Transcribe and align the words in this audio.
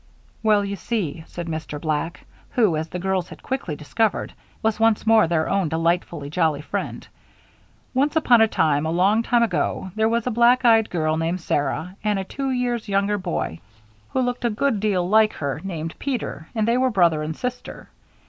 "Well, 0.41 0.65
you 0.65 0.77
see," 0.77 1.23
said 1.27 1.45
Mr. 1.45 1.79
Black, 1.79 2.25
who, 2.49 2.75
as 2.75 2.87
the 2.89 2.97
girls 2.97 3.29
had 3.29 3.43
quickly 3.43 3.75
discovered, 3.75 4.33
was 4.63 4.79
once 4.79 5.05
more 5.05 5.27
their 5.27 5.47
own 5.47 5.69
delightfully 5.69 6.27
jolly 6.31 6.61
friend, 6.63 7.07
"once 7.93 8.15
upon 8.15 8.41
a 8.41 8.47
time, 8.47 8.87
a 8.87 8.91
long 8.91 9.21
time 9.21 9.43
ago, 9.43 9.91
there 9.93 10.09
was 10.09 10.25
a 10.25 10.31
black 10.31 10.65
eyed 10.65 10.89
girl 10.89 11.17
named 11.17 11.39
Sarah, 11.41 11.95
and 12.03 12.17
a 12.17 12.23
two 12.23 12.49
years 12.49 12.89
younger 12.89 13.19
boy, 13.19 13.59
who 14.09 14.21
looked 14.21 14.43
a 14.43 14.49
good 14.49 14.79
deal 14.79 15.07
like 15.07 15.33
her, 15.33 15.61
named 15.63 15.93
Peter, 15.99 16.47
and 16.55 16.67
they 16.67 16.77
were 16.79 16.89
brother 16.89 17.21
and 17.21 17.35
sister. 17.37 17.89